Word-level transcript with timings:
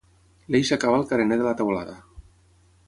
L'eix 0.53 0.71
acaba 0.77 0.97
al 1.01 1.05
carener 1.11 1.39
de 1.43 1.47
la 1.49 1.55
teulada. 1.61 1.97